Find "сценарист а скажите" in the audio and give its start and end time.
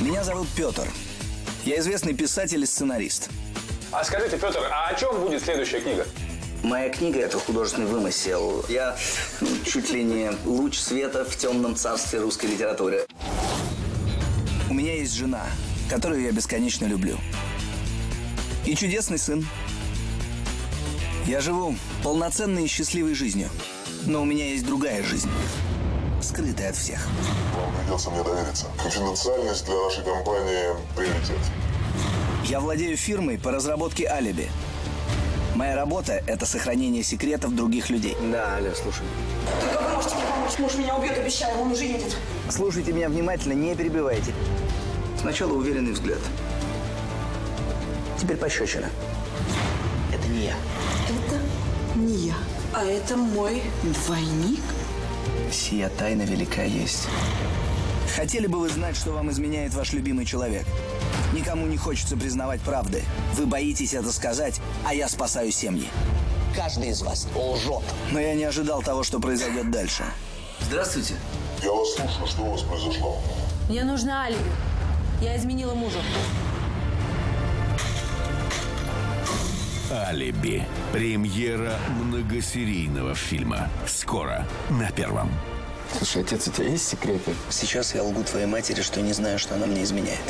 2.66-4.38